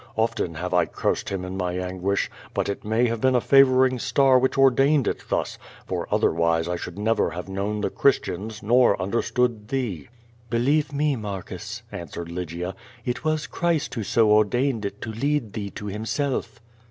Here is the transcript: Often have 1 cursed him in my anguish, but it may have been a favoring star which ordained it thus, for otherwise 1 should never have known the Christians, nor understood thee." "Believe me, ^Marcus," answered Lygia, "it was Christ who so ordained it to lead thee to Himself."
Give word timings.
Often 0.15 0.55
have 0.55 0.71
1 0.71 0.87
cursed 0.87 1.29
him 1.29 1.45
in 1.45 1.55
my 1.57 1.73
anguish, 1.73 2.31
but 2.55 2.67
it 2.67 2.83
may 2.83 3.05
have 3.05 3.21
been 3.21 3.35
a 3.35 3.39
favoring 3.39 3.99
star 3.99 4.39
which 4.39 4.57
ordained 4.57 5.07
it 5.07 5.23
thus, 5.29 5.59
for 5.85 6.07
otherwise 6.09 6.67
1 6.67 6.79
should 6.79 6.97
never 6.97 7.29
have 7.29 7.47
known 7.47 7.81
the 7.81 7.91
Christians, 7.91 8.63
nor 8.63 8.99
understood 8.99 9.67
thee." 9.67 10.09
"Believe 10.49 10.91
me, 10.91 11.15
^Marcus," 11.15 11.83
answered 11.91 12.31
Lygia, 12.31 12.73
"it 13.05 13.23
was 13.23 13.45
Christ 13.45 13.93
who 13.93 14.01
so 14.01 14.31
ordained 14.31 14.85
it 14.85 15.01
to 15.01 15.11
lead 15.11 15.53
thee 15.53 15.69
to 15.69 15.85
Himself." 15.85 16.59